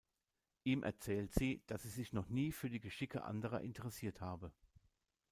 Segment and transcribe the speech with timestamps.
[0.63, 4.51] Ihm erzählt sie, dass sie sich noch nie für die Geschicke anderer interessiert habe.